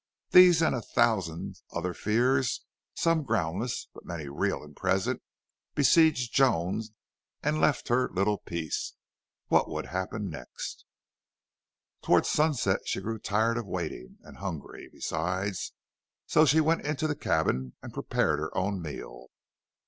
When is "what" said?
9.49-9.69